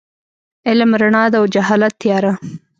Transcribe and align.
علم 0.69 0.91
رڼا 1.01 1.23
ده 1.31 1.37
او 1.39 1.45
جهالت 1.53 1.93
تیاره. 2.01 2.33